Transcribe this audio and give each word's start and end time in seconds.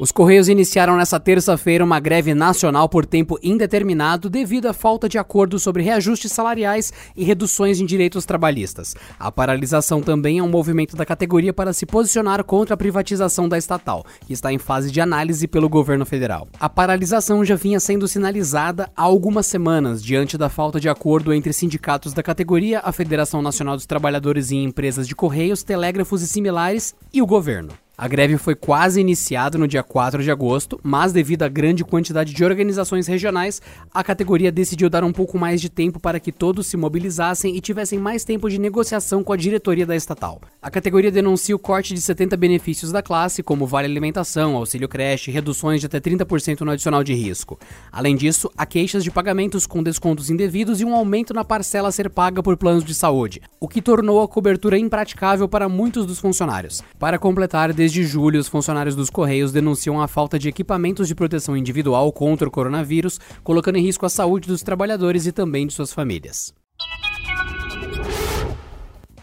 Os 0.00 0.12
Correios 0.12 0.48
iniciaram 0.48 0.96
nesta 0.96 1.18
terça-feira 1.18 1.84
uma 1.84 1.98
greve 1.98 2.32
nacional 2.32 2.88
por 2.88 3.04
tempo 3.04 3.36
indeterminado 3.42 4.30
devido 4.30 4.66
à 4.66 4.72
falta 4.72 5.08
de 5.08 5.18
acordo 5.18 5.58
sobre 5.58 5.82
reajustes 5.82 6.30
salariais 6.30 6.92
e 7.16 7.24
reduções 7.24 7.80
em 7.80 7.84
direitos 7.84 8.24
trabalhistas. 8.24 8.94
A 9.18 9.32
paralisação 9.32 10.00
também 10.00 10.38
é 10.38 10.42
um 10.42 10.48
movimento 10.48 10.94
da 10.94 11.04
categoria 11.04 11.52
para 11.52 11.72
se 11.72 11.84
posicionar 11.84 12.44
contra 12.44 12.74
a 12.74 12.76
privatização 12.76 13.48
da 13.48 13.58
estatal, 13.58 14.06
que 14.24 14.32
está 14.32 14.52
em 14.52 14.58
fase 14.58 14.92
de 14.92 15.00
análise 15.00 15.48
pelo 15.48 15.68
governo 15.68 16.06
federal. 16.06 16.46
A 16.60 16.68
paralisação 16.68 17.44
já 17.44 17.56
vinha 17.56 17.80
sendo 17.80 18.06
sinalizada 18.06 18.88
há 18.96 19.02
algumas 19.02 19.46
semanas 19.46 20.00
diante 20.00 20.38
da 20.38 20.48
falta 20.48 20.78
de 20.78 20.88
acordo 20.88 21.32
entre 21.32 21.52
sindicatos 21.52 22.12
da 22.12 22.22
categoria, 22.22 22.80
a 22.84 22.92
Federação 22.92 23.42
Nacional 23.42 23.74
dos 23.74 23.84
Trabalhadores 23.84 24.52
em 24.52 24.62
Empresas 24.62 25.08
de 25.08 25.16
Correios, 25.16 25.64
Telégrafos 25.64 26.22
e 26.22 26.28
similares 26.28 26.94
e 27.12 27.20
o 27.20 27.26
governo. 27.26 27.70
A 28.00 28.06
greve 28.06 28.38
foi 28.38 28.54
quase 28.54 29.00
iniciada 29.00 29.58
no 29.58 29.66
dia 29.66 29.82
4 29.82 30.22
de 30.22 30.30
agosto, 30.30 30.78
mas 30.84 31.12
devido 31.12 31.42
à 31.42 31.48
grande 31.48 31.84
quantidade 31.84 32.32
de 32.32 32.44
organizações 32.44 33.08
regionais, 33.08 33.60
a 33.92 34.04
categoria 34.04 34.52
decidiu 34.52 34.88
dar 34.88 35.02
um 35.02 35.10
pouco 35.10 35.36
mais 35.36 35.60
de 35.60 35.68
tempo 35.68 35.98
para 35.98 36.20
que 36.20 36.30
todos 36.30 36.68
se 36.68 36.76
mobilizassem 36.76 37.56
e 37.56 37.60
tivessem 37.60 37.98
mais 37.98 38.22
tempo 38.22 38.48
de 38.48 38.56
negociação 38.56 39.24
com 39.24 39.32
a 39.32 39.36
diretoria 39.36 39.84
da 39.84 39.96
estatal. 39.96 40.40
A 40.62 40.70
categoria 40.70 41.10
denuncia 41.10 41.56
o 41.56 41.58
corte 41.58 41.92
de 41.92 42.00
70 42.00 42.36
benefícios 42.36 42.92
da 42.92 43.02
classe, 43.02 43.42
como 43.42 43.66
vale 43.66 43.88
alimentação, 43.88 44.54
auxílio 44.54 44.88
creche, 44.88 45.32
reduções 45.32 45.80
de 45.80 45.86
até 45.86 45.98
30% 45.98 46.60
no 46.60 46.70
adicional 46.70 47.02
de 47.02 47.14
risco. 47.14 47.58
Além 47.90 48.14
disso, 48.14 48.48
há 48.56 48.64
queixas 48.64 49.02
de 49.02 49.10
pagamentos 49.10 49.66
com 49.66 49.82
descontos 49.82 50.30
indevidos 50.30 50.80
e 50.80 50.84
um 50.84 50.94
aumento 50.94 51.34
na 51.34 51.42
parcela 51.42 51.88
a 51.88 51.92
ser 51.92 52.08
paga 52.08 52.44
por 52.44 52.56
planos 52.56 52.84
de 52.84 52.94
saúde, 52.94 53.42
o 53.58 53.66
que 53.66 53.82
tornou 53.82 54.22
a 54.22 54.28
cobertura 54.28 54.78
impraticável 54.78 55.48
para 55.48 55.68
muitos 55.68 56.06
dos 56.06 56.20
funcionários. 56.20 56.80
Para 56.96 57.18
completar, 57.18 57.72
desde 57.72 57.87
Desde 57.88 58.04
julho, 58.04 58.38
os 58.38 58.48
funcionários 58.48 58.94
dos 58.94 59.08
Correios 59.08 59.50
denunciam 59.50 59.98
a 59.98 60.06
falta 60.06 60.38
de 60.38 60.46
equipamentos 60.46 61.08
de 61.08 61.14
proteção 61.14 61.56
individual 61.56 62.12
contra 62.12 62.46
o 62.46 62.50
coronavírus, 62.50 63.18
colocando 63.42 63.78
em 63.78 63.82
risco 63.82 64.04
a 64.04 64.10
saúde 64.10 64.46
dos 64.46 64.62
trabalhadores 64.62 65.24
e 65.24 65.32
também 65.32 65.66
de 65.66 65.72
suas 65.72 65.90
famílias. 65.90 66.52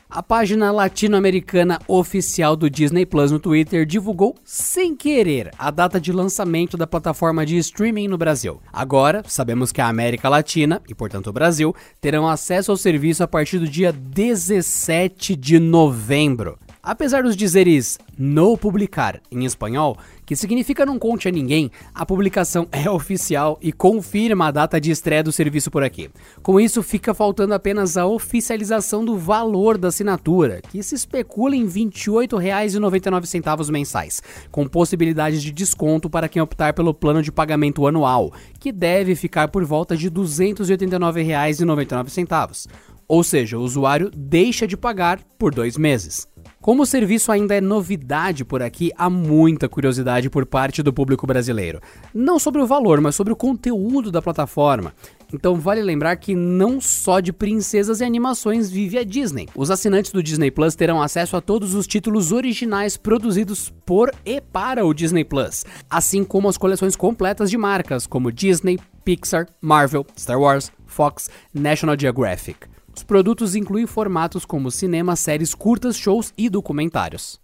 A 0.10 0.24
página 0.24 0.72
latino-americana 0.72 1.78
oficial 1.88 2.56
do 2.56 2.68
Disney 2.68 3.06
Plus 3.06 3.32
no 3.32 3.38
Twitter 3.38 3.86
divulgou 3.86 4.34
sem 4.44 4.96
querer 4.96 5.52
a 5.60 5.70
data 5.70 6.02
de 6.02 6.12
lançamento 6.12 6.76
da 6.76 6.88
plataforma 6.88 7.46
de 7.46 7.58
streaming 7.58 8.08
no 8.08 8.18
Brasil. 8.18 8.60
Agora, 8.74 9.22
sabemos 9.28 9.72
que 9.72 9.80
a 9.82 9.88
América 9.88 10.28
Latina, 10.28 10.82
e 10.90 10.96
portanto 10.96 11.28
o 11.28 11.34
Brasil, 11.34 11.76
terão 12.02 12.28
acesso 12.28 12.72
ao 12.72 12.78
serviço 12.78 13.24
a 13.24 13.28
partir 13.28 13.60
do 13.60 13.68
dia 13.68 13.92
17 13.92 15.36
de 15.36 15.60
novembro. 15.60 16.58
Apesar 16.86 17.23
dos 17.23 17.36
dizeres 17.36 18.00
no 18.16 18.55
publicar 18.55 19.19
em 19.31 19.44
espanhol, 19.44 19.97
que 20.23 20.36
significa 20.36 20.86
não 20.86 21.00
conte 21.00 21.28
a 21.28 21.31
ninguém, 21.31 21.72
a 21.95 22.05
publicação 22.05 22.67
é 22.72 22.88
oficial 22.88 23.58
e 23.59 23.72
confirma 23.72 24.50
a 24.50 24.52
data 24.52 24.80
de 24.80 24.91
estreia 24.91 25.23
do 25.23 25.31
serviço 25.31 25.72
por 25.72 25.81
aqui. 25.81 26.11
Com 26.44 26.59
isso, 26.59 26.83
fica 26.83 27.11
faltando 27.11 27.56
apenas 27.56 27.97
a 27.97 28.06
oficialização 28.06 29.03
do 29.03 29.17
valor 29.17 29.80
da 29.80 29.88
assinatura, 29.88 30.61
que 30.61 30.83
se 30.83 30.94
especula 30.94 31.56
em 31.56 31.66
R$ 31.66 31.72
28,99 31.72 33.72
mensais, 33.72 34.22
com 34.52 34.67
possibilidades 34.67 35.41
de 35.41 35.52
desconto 35.52 36.08
para 36.08 36.30
quem 36.30 36.39
optar 36.39 36.75
pelo 36.75 36.94
plano 36.94 37.23
de 37.23 37.31
pagamento 37.31 37.88
anual, 37.88 38.31
que 38.59 38.72
deve 38.72 39.16
ficar 39.16 39.47
por 39.47 39.66
volta 39.66 39.97
de 39.97 40.09
R$ 40.09 40.13
289,99. 40.13 42.68
Ou 43.07 43.24
seja, 43.24 43.57
o 43.57 43.62
usuário 43.62 44.12
deixa 44.16 44.68
de 44.68 44.78
pagar 44.78 45.19
por 45.40 45.51
dois 45.51 45.78
meses. 45.78 46.28
Como 46.66 46.81
o 46.81 46.86
serviço 46.88 47.31
ainda 47.31 47.53
é 47.53 47.62
novidade 47.62 48.44
por 48.44 48.64
aqui, 48.64 48.92
há 48.98 49.08
muita 49.08 49.70
curiosidade 49.70 50.31
por 50.31 50.48
parte 50.48 50.81
do 50.81 50.92
público 50.92 51.28
brasileiro. 51.28 51.80
Não 52.12 52.40
sobre 52.40 52.59
o 52.59 52.66
valor, 52.66 53.00
mas 53.00 53.14
sobre 53.14 53.31
o 53.31 53.36
conteúdo 53.36 54.12
da 54.12 54.20
plataforma. 54.20 54.92
Então 55.31 55.58
vale 55.58 55.84
lembrar 55.84 56.16
que 56.16 56.34
não 56.34 56.81
só 56.81 57.20
de 57.20 57.31
princesas 57.31 58.02
e 58.02 58.04
animações 58.04 58.68
vive 58.72 58.98
a 58.98 59.04
Disney. 59.04 59.48
Os 59.56 59.70
assinantes 59.70 60.12
do 60.12 60.24
Disney 60.24 60.50
Plus 60.50 60.74
terão 60.74 61.04
acesso 61.04 61.38
a 61.38 61.42
todos 61.42 61.75
os 61.75 61.86
títulos 61.86 62.31
originais 62.31 62.98
produzidos 62.98 63.72
por 63.86 64.12
e 64.25 64.42
para 64.42 64.84
o 64.84 64.92
Disney 64.92 65.24
Plus, 65.24 65.64
assim 65.88 66.24
como 66.24 66.50
as 66.50 66.58
coleções 66.58 66.96
completas 66.96 67.52
de 67.52 67.59
marcas 67.59 68.08
como 68.08 68.31
Disney, 68.31 68.80
Pixar, 69.04 69.46
Marvel, 69.62 70.04
Star 70.18 70.42
Wars, 70.42 70.72
Fox, 70.88 71.30
National 71.54 71.96
Geographic. 71.96 72.75
Os 72.95 73.03
produtos 73.03 73.56
incluem 73.56 73.85
formatos 73.85 74.45
como 74.45 74.72
cinema, 74.72 75.16
séries 75.16 75.53
curtas, 75.53 75.97
shows 75.97 76.33
e 76.38 76.50
documentários. 76.50 77.39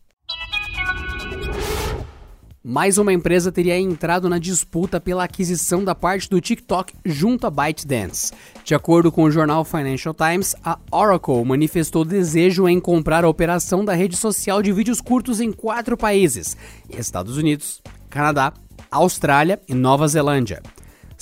Mais 2.63 2.97
uma 2.97 3.11
empresa 3.11 3.51
teria 3.51 3.77
entrado 3.77 4.29
na 4.29 4.37
disputa 4.37 5.01
pela 5.01 5.23
aquisição 5.23 5.83
da 5.83 5.95
parte 5.95 6.29
do 6.29 6.39
TikTok 6.39 6.93
junto 7.03 7.47
a 7.47 7.49
ByteDance. 7.49 8.31
De 8.63 8.75
acordo 8.75 9.11
com 9.11 9.23
o 9.23 9.31
jornal 9.31 9.65
Financial 9.65 10.13
Times, 10.13 10.55
a 10.63 10.77
Oracle 10.91 11.43
manifestou 11.43 12.05
desejo 12.05 12.69
em 12.69 12.79
comprar 12.79 13.25
a 13.25 13.29
operação 13.29 13.83
da 13.83 13.93
rede 13.93 14.15
social 14.15 14.61
de 14.61 14.71
vídeos 14.71 15.01
curtos 15.01 15.41
em 15.41 15.51
quatro 15.51 15.97
países: 15.97 16.55
Estados 16.89 17.35
Unidos, 17.35 17.81
Canadá, 18.09 18.53
Austrália 18.89 19.59
e 19.67 19.73
Nova 19.73 20.07
Zelândia. 20.07 20.61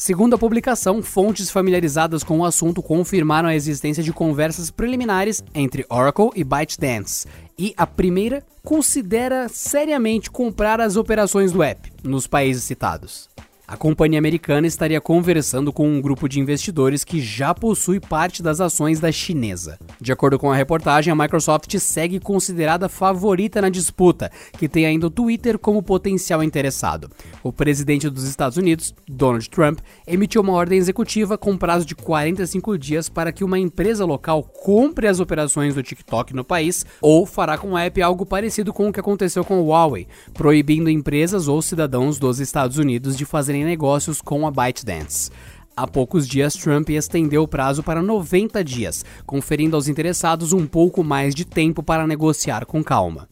Segundo 0.02 0.34
a 0.34 0.38
publicação, 0.38 1.04
fontes 1.04 1.52
familiarizadas 1.52 2.24
com 2.24 2.40
o 2.40 2.46
assunto 2.46 2.82
confirmaram 2.82 3.50
a 3.50 3.54
existência 3.54 4.02
de 4.02 4.14
conversas 4.14 4.72
preliminares 4.72 5.44
entre 5.54 5.86
Oracle 5.90 6.30
e 6.38 6.42
ByteDance, 6.42 7.28
e 7.58 7.74
a 7.76 7.86
primeira 7.86 8.42
considera 8.64 9.50
seriamente 9.50 10.32
comprar 10.32 10.80
as 10.80 10.96
operações 10.96 11.52
do 11.52 11.62
app 11.62 11.92
nos 12.02 12.28
países 12.28 12.64
citados. 12.64 13.30
A 13.72 13.78
companhia 13.78 14.18
americana 14.18 14.66
estaria 14.66 15.00
conversando 15.00 15.72
com 15.72 15.88
um 15.88 16.02
grupo 16.02 16.28
de 16.28 16.40
investidores 16.40 17.04
que 17.04 17.22
já 17.22 17.54
possui 17.54 18.00
parte 18.00 18.42
das 18.42 18.60
ações 18.60 19.00
da 19.00 19.12
chinesa. 19.12 19.78
De 20.02 20.12
acordo 20.12 20.40
com 20.40 20.52
a 20.52 20.56
reportagem, 20.56 21.14
a 21.14 21.16
Microsoft 21.16 21.78
segue 21.78 22.20
considerada 22.20 22.90
favorita 22.90 23.62
na 23.62 23.70
disputa, 23.70 24.32
que 24.58 24.68
tem 24.68 24.88
ainda 24.88 25.06
o 25.06 25.12
Twitter 25.12 25.60
como 25.60 25.84
potencial 25.84 26.42
interessado. 26.42 27.12
O 27.44 27.54
presidente 27.54 28.10
dos 28.10 28.24
Estados 28.24 28.58
Unidos, 28.58 28.92
Donald 29.08 29.48
Trump, 29.52 29.82
emitiu 30.08 30.42
uma 30.42 30.54
ordem 30.54 30.80
executiva 30.80 31.38
com 31.38 31.56
prazo 31.56 31.86
de 31.86 31.94
45 31.94 32.76
dias 32.76 33.08
para 33.08 33.32
que 33.32 33.44
uma 33.44 33.60
empresa 33.60 34.04
local 34.04 34.42
compre 34.42 35.06
as 35.06 35.20
operações 35.20 35.76
do 35.76 35.84
TikTok 35.84 36.34
no 36.34 36.44
país 36.44 36.88
ou 37.00 37.24
fará 37.24 37.56
com 37.56 37.74
o 37.74 37.78
app 37.78 38.02
algo 38.02 38.26
parecido 38.26 38.74
com 38.74 38.90
o 38.90 38.92
que 38.92 39.00
aconteceu 39.00 39.46
com 39.46 39.62
o 39.62 39.68
Huawei, 39.68 40.08
proibindo 40.34 40.90
empresas 40.90 41.48
ou 41.48 41.62
cidadãos 41.62 42.18
dos 42.18 42.40
Estados 42.40 42.80
Unidos 42.80 43.16
de 43.16 43.26
fazerem 43.26 43.59
fazerem 43.60 43.66
negócios 43.66 44.22
com 44.22 44.48
a 44.48 44.52
ByteDance. 44.52 45.32
Há 45.76 45.88
poucos 45.88 46.28
dias, 46.28 46.54
Trump 46.54 46.90
estendeu 46.90 47.44
o 47.44 47.48
prazo 47.48 47.82
para 47.84 48.02
90 48.02 48.64
dias, 48.64 49.06
conferindo 49.26 49.76
aos 49.76 49.88
interessados 49.88 50.52
um 50.52 50.68
pouco 50.68 51.04
mais 51.04 51.34
de 51.34 51.46
tempo 51.46 51.82
para 51.82 52.08
negociar 52.08 52.66
com 52.66 52.84
calma. 52.84 53.28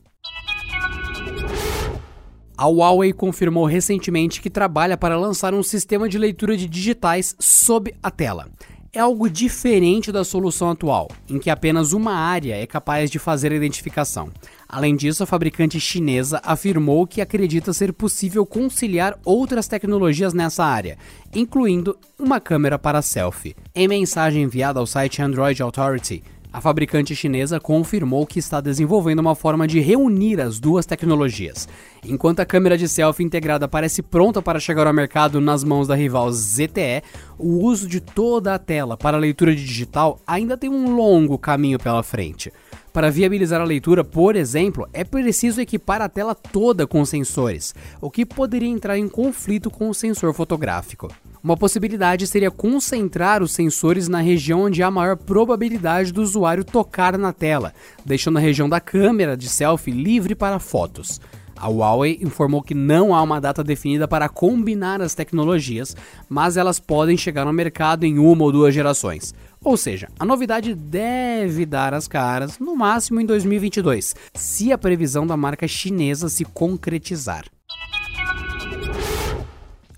A 2.58 2.66
Huawei 2.66 3.14
confirmou 3.14 3.66
recentemente 3.66 4.42
que 4.42 4.50
trabalha 4.50 4.98
para 4.98 5.18
lançar 5.18 5.54
um 5.54 5.62
sistema 5.62 6.10
de 6.10 6.18
leitura 6.18 6.58
de 6.58 6.68
digitais 6.68 7.36
sob 7.40 7.94
a 8.02 8.10
tela 8.10 8.50
é 8.98 9.00
algo 9.00 9.30
diferente 9.30 10.12
da 10.12 10.24
solução 10.24 10.72
atual, 10.72 11.08
em 11.30 11.38
que 11.38 11.52
apenas 11.52 11.94
uma 11.94 12.14
área 12.14 12.56
é 12.56 12.66
capaz 12.66 13.12
de 13.12 13.20
fazer 13.20 13.52
a 13.52 13.56
identificação. 13.56 14.32
Além 14.68 14.96
disso, 14.96 15.22
a 15.22 15.28
fabricante 15.28 15.80
chinesa 15.80 16.42
afirmou 16.44 17.06
que 17.06 17.22
acredita 17.22 17.72
ser 17.74 17.94
possível 17.94 18.44
conciliar 18.44 19.16
outras 19.24 19.68
tecnologias 19.68 20.34
nessa 20.34 20.66
área, 20.66 20.98
incluindo 21.32 21.96
uma 22.18 22.40
câmera 22.42 22.80
para 22.80 23.04
selfie. 23.04 23.56
Em 23.76 23.88
mensagem 23.88 24.42
enviada 24.42 24.80
ao 24.80 24.88
site 24.88 25.22
Android 25.22 25.62
Authority, 25.62 26.24
a 26.58 26.62
fabricante 26.62 27.16
chinesa 27.16 27.60
confirmou 27.60 28.26
que 28.26 28.40
está 28.40 28.60
desenvolvendo 28.60 29.20
uma 29.20 29.36
forma 29.36 29.68
de 29.68 29.80
reunir 29.80 30.42
as 30.42 30.60
duas 30.60 30.88
tecnologias. 30.88 31.70
Enquanto 32.04 32.40
a 32.40 32.48
câmera 32.48 32.76
de 32.76 32.90
selfie 32.90 33.24
integrada 33.24 33.68
parece 33.68 34.02
pronta 34.02 34.42
para 34.42 34.60
chegar 34.60 34.88
ao 34.88 34.94
mercado 34.94 35.40
nas 35.40 35.64
mãos 35.64 35.88
da 35.88 35.94
rival 35.94 36.32
ZTE, 36.32 37.04
o 37.38 37.64
uso 37.64 37.88
de 37.88 38.02
toda 38.02 38.56
a 38.56 38.58
tela 38.58 38.98
para 38.98 39.18
leitura 39.18 39.56
digital 39.56 40.20
ainda 40.26 40.58
tem 40.58 40.68
um 40.68 40.96
longo 40.96 41.38
caminho 41.38 41.78
pela 41.78 42.02
frente. 42.02 42.52
Para 42.92 43.12
viabilizar 43.12 43.62
a 43.62 43.64
leitura, 43.64 44.04
por 44.04 44.36
exemplo, 44.36 44.90
é 44.92 45.04
preciso 45.04 45.62
equipar 45.62 46.02
a 46.02 46.10
tela 46.10 46.34
toda 46.34 46.88
com 46.88 47.06
sensores, 47.06 47.76
o 48.02 48.10
que 48.10 48.26
poderia 48.26 48.68
entrar 48.68 48.98
em 48.98 49.08
conflito 49.08 49.70
com 49.70 49.92
o 49.92 49.94
sensor 49.94 50.34
fotográfico. 50.34 51.08
Uma 51.48 51.56
possibilidade 51.56 52.28
seria 52.28 52.52
concentrar 52.52 53.42
os 53.42 53.54
sensores 53.54 54.10
na 54.10 54.20
região 54.20 54.64
onde 54.64 54.84
há 54.84 54.92
maior 54.92 55.16
probabilidade 55.16 56.12
do 56.12 56.22
usuário 56.22 56.62
tocar 56.62 57.18
na 57.18 57.32
tela, 57.32 57.74
deixando 58.06 58.36
a 58.36 58.42
região 58.42 58.68
da 58.68 58.82
câmera 58.82 59.38
de 59.38 59.48
selfie 59.48 59.92
livre 59.92 60.36
para 60.36 60.60
fotos. 60.60 61.22
A 61.56 61.70
Huawei 61.70 62.20
informou 62.22 62.62
que 62.62 62.74
não 62.74 63.16
há 63.16 63.22
uma 63.22 63.40
data 63.40 63.64
definida 63.64 64.10
para 64.10 64.28
combinar 64.28 65.02
as 65.02 65.16
tecnologias, 65.16 65.96
mas 66.28 66.58
elas 66.58 66.82
podem 66.82 67.16
chegar 67.16 67.46
no 67.46 67.54
mercado 67.54 68.04
em 68.04 68.20
uma 68.20 68.44
ou 68.44 68.52
duas 68.52 68.76
gerações. 68.76 69.34
Ou 69.64 69.78
seja, 69.78 70.10
a 70.20 70.26
novidade 70.26 70.76
deve 70.76 71.66
dar 71.66 71.94
as 71.94 72.10
caras, 72.10 72.60
no 72.60 72.76
máximo 72.76 73.22
em 73.22 73.26
2022, 73.26 74.18
se 74.34 74.74
a 74.74 74.78
previsão 74.78 75.26
da 75.26 75.38
marca 75.38 75.66
chinesa 75.66 76.28
se 76.28 76.44
concretizar. 76.44 77.46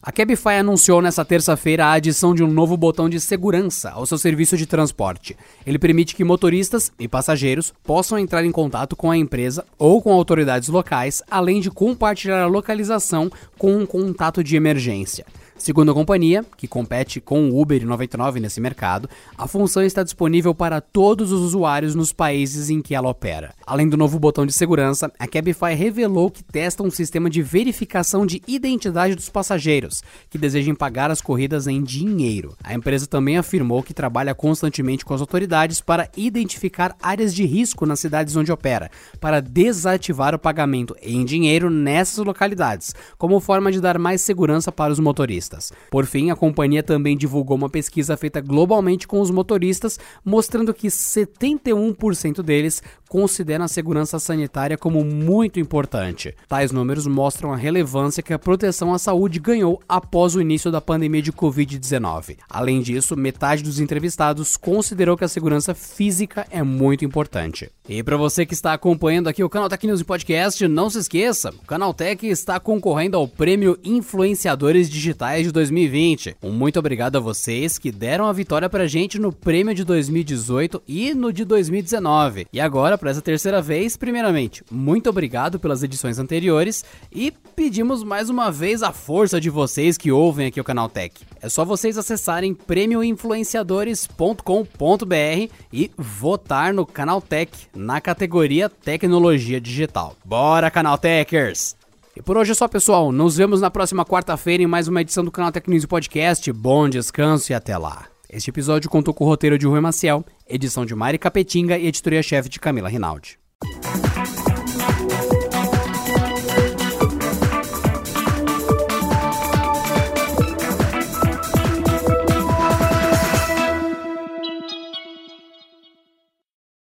A 0.10 0.12
Cabify 0.12 0.56
anunciou 0.56 1.04
nesta 1.04 1.24
terça-feira 1.24 1.86
a 1.86 1.92
adição 1.92 2.34
de 2.34 2.44
um 2.44 2.48
novo 2.48 2.76
botão 2.76 3.08
de 3.08 3.20
segurança 3.20 3.92
ao 3.92 4.08
seu 4.08 4.18
serviço 4.18 4.58
de 4.58 4.66
transporte. 4.66 5.38
Ele 5.64 5.78
permite 5.78 6.16
que 6.16 6.24
motoristas 6.24 6.92
e 6.98 7.08
passageiros 7.08 7.72
possam 7.84 8.18
entrar 8.18 8.44
em 8.44 8.52
contato 8.52 8.96
com 8.96 9.12
a 9.12 9.16
empresa 9.16 9.64
ou 9.78 10.02
com 10.02 10.12
autoridades 10.12 10.68
locais, 10.68 11.22
além 11.30 11.62
de 11.62 11.70
compartilhar 11.70 12.42
a 12.42 12.48
localização 12.48 13.30
com 13.56 13.78
um 13.78 13.86
contato 13.86 14.44
de 14.44 14.56
emergência. 14.56 15.28
Segundo 15.60 15.92
a 15.92 15.94
companhia, 15.94 16.46
que 16.56 16.70
compete 16.70 17.20
com 17.20 17.50
o 17.50 17.62
Uber 17.62 17.82
e 17.82 17.86
99 17.86 18.40
nesse 18.40 18.62
mercado, 18.62 19.10
a 19.38 19.46
função 19.46 19.84
está 19.84 20.04
disponível 20.04 20.56
para 20.56 20.80
todos 20.80 21.34
os 21.34 21.42
usuários 21.42 21.94
nos 21.94 22.14
países 22.14 22.70
em 22.70 22.82
que 22.82 22.96
ela 22.96 23.10
opera. 23.10 23.54
Além 23.68 23.90
do 23.90 23.98
novo 23.98 24.18
botão 24.18 24.46
de 24.46 24.54
segurança, 24.54 25.12
a 25.20 25.28
Cabify 25.28 25.74
revelou 25.76 26.32
que 26.32 26.46
testa 26.46 26.82
um 26.82 26.90
sistema 26.90 27.30
de 27.30 27.42
verificação 27.42 28.26
de 28.26 28.42
identidade 28.48 29.16
dos 29.16 29.28
passageiros 29.28 30.02
que 30.30 30.38
desejem 30.38 30.74
pagar 30.74 31.12
as 31.12 31.22
corridas 31.22 31.68
em 31.68 31.84
dinheiro. 31.84 32.56
A 32.64 32.74
empresa 32.74 33.06
também 33.06 33.38
afirmou 33.38 33.84
que 33.84 33.94
trabalha 33.94 34.34
constantemente 34.34 35.04
com 35.04 35.14
as 35.14 35.20
autoridades 35.20 35.82
para 35.82 36.10
identificar 36.16 36.96
áreas 37.02 37.36
de 37.36 37.46
risco 37.46 37.86
nas 37.86 38.00
cidades 38.00 38.38
onde 38.38 38.50
opera, 38.50 38.90
para 39.20 39.42
desativar 39.42 40.34
o 40.34 40.40
pagamento 40.40 40.96
em 41.02 41.26
dinheiro 41.26 41.70
nessas 41.70 42.26
localidades, 42.26 42.96
como 43.18 43.42
forma 43.42 43.74
de 43.74 43.82
dar 43.82 44.00
mais 44.00 44.22
segurança 44.22 44.72
para 44.72 44.94
os 44.94 45.00
motoristas 45.00 45.49
motoristas. 45.50 45.72
Por 45.90 46.06
fim, 46.06 46.30
a 46.30 46.36
companhia 46.36 46.84
também 46.84 47.18
divulgou 47.18 47.58
uma 47.58 47.70
pesquisa 47.70 48.16
feita 48.16 48.40
globalmente 48.40 49.08
com 49.08 49.20
os 49.20 49.32
motoristas, 49.32 50.00
mostrando 50.24 50.74
que 50.74 50.88
71% 50.88 52.42
deles 52.44 52.82
consideram 53.10 53.66
a 53.66 53.68
segurança 53.68 54.20
sanitária 54.20 54.78
como 54.78 55.04
muito 55.04 55.60
importante. 55.60 56.36
Tais 56.48 56.72
números 56.72 57.08
mostram 57.08 57.52
a 57.52 57.58
relevância 57.58 58.22
que 58.22 58.32
a 58.32 58.40
proteção 58.40 58.94
à 58.94 59.00
saúde 59.00 59.40
ganhou 59.40 59.82
após 59.90 60.36
o 60.36 60.42
início 60.42 60.72
da 60.72 60.80
pandemia 60.80 61.22
de 61.22 61.34
Covid-19. 61.34 62.38
Além 62.48 62.82
disso, 62.82 63.18
metade 63.18 63.64
dos 63.64 63.80
entrevistados 63.80 64.56
considerou 64.56 65.18
que 65.18 65.26
a 65.26 65.28
segurança 65.28 65.74
física 65.74 66.46
é 66.52 66.62
muito 66.62 67.04
importante. 67.04 67.72
E 67.88 68.04
para 68.04 68.16
você 68.16 68.46
que 68.46 68.54
está 68.54 68.74
acompanhando 68.74 69.28
aqui 69.28 69.44
o 69.44 69.50
Canal 69.50 69.68
Tech 69.68 69.86
News 69.88 70.04
Podcast, 70.04 70.68
não 70.68 70.92
se 70.92 71.00
esqueça, 71.00 71.50
o 71.50 71.66
Canal 71.66 71.92
Tech 71.92 72.24
está 72.28 72.60
concorrendo 72.60 73.18
ao 73.18 73.28
prêmio 73.28 73.80
Influenciadores 73.84 74.88
Digitais 74.88 75.48
de 75.48 75.52
2020. 75.52 76.38
Um 76.44 76.52
muito 76.52 76.78
obrigado 76.78 77.16
a 77.16 77.20
vocês 77.20 77.80
que 77.80 77.92
deram 77.92 78.28
a 78.28 78.34
vitória 78.34 78.70
pra 78.70 78.86
gente 78.86 79.18
no 79.18 79.34
prêmio 79.34 79.74
de 79.74 79.84
2018 79.84 80.84
e 80.88 81.16
no 81.16 81.34
de 81.34 81.44
2019. 81.44 82.46
E 82.54 82.62
agora, 82.62 82.99
para 83.00 83.12
essa 83.12 83.22
terceira 83.22 83.62
vez, 83.62 83.96
primeiramente, 83.96 84.64
muito 84.70 85.10
obrigado 85.10 85.58
pelas 85.60 85.82
edições 85.82 86.20
anteriores 86.20 86.84
e 87.12 87.32
pedimos 87.56 88.04
mais 88.04 88.30
uma 88.30 88.52
vez 88.52 88.84
a 88.84 88.92
força 88.92 89.40
de 89.40 89.50
vocês 89.50 89.98
que 89.98 90.12
ouvem 90.12 90.48
aqui 90.48 90.60
o 90.60 90.64
Canal 90.64 90.90
Tech. 90.90 91.16
É 91.42 91.48
só 91.50 91.64
vocês 91.64 91.98
acessarem 91.98 92.54
prêmioinfluenciadores.com.br 92.54 95.54
e 95.72 95.90
votar 95.98 96.74
no 96.74 96.86
Canal 96.86 97.22
Tech 97.22 97.52
na 97.76 98.02
categoria 98.02 98.68
Tecnologia 98.70 99.62
Digital. 99.62 100.16
Bora, 100.24 100.70
Canal 100.70 100.98
Techers! 100.98 101.76
E 102.16 102.22
por 102.22 102.38
hoje 102.38 102.52
é 102.52 102.56
só, 102.56 102.68
pessoal. 102.68 103.12
Nos 103.14 103.38
vemos 103.38 103.62
na 103.62 103.72
próxima 103.72 104.06
quarta-feira 104.06 104.62
em 104.62 104.68
mais 104.68 104.90
uma 104.90 105.02
edição 105.02 105.24
do 105.24 105.32
Canal 105.32 105.54
Tech 105.54 105.70
News 105.70 105.86
Podcast. 105.86 106.52
Bom 106.52 106.90
descanso 106.90 107.52
e 107.52 107.56
até 107.56 107.78
lá. 107.78 108.19
Este 108.32 108.52
episódio 108.52 108.92
contou 108.92 109.12
com 109.12 109.24
o 109.24 109.28
roteiro 109.28 109.58
de 109.58 109.66
Rui 109.66 109.80
Maciel, 109.80 110.24
edição 110.48 110.86
de 110.86 110.94
Mari 110.94 111.18
Capetinga 111.18 111.80
e 111.80 111.88
editoria-chefe 111.88 112.48
de 112.48 112.60
Camila 112.60 112.88
Rinaldi. 112.88 113.40